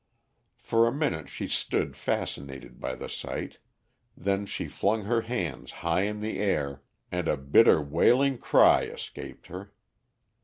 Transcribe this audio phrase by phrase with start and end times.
[0.57, 3.59] For a minute she stood fascinated by the sight,
[4.17, 6.81] then she flung her hands high in the air,
[7.11, 9.73] and a bitter wailing cry escaped her.